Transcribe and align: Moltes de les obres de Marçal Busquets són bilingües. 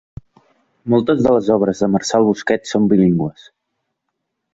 Moltes 0.93 1.19
de 1.25 1.33
les 1.35 1.49
obres 1.55 1.81
de 1.85 1.89
Marçal 1.97 2.25
Busquets 2.29 2.73
són 2.77 2.89
bilingües. 2.95 3.45